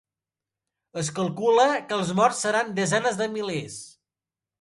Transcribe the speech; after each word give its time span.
Es 1.01 1.11
calcula 1.19 1.67
que 1.91 1.97
els 1.99 2.13
morts 2.21 2.39
seran 2.47 2.73
desenes 2.79 3.21
de 3.21 3.29
milers. 3.35 3.77